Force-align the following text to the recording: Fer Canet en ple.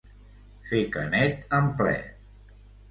Fer 0.69 0.81
Canet 0.97 1.55
en 1.61 1.71
ple. 1.83 1.97